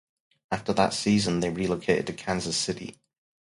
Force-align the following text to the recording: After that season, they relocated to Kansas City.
After 0.51 0.73
that 0.73 0.95
season, 0.95 1.41
they 1.41 1.51
relocated 1.51 2.07
to 2.07 2.13
Kansas 2.13 2.57
City. 2.57 2.95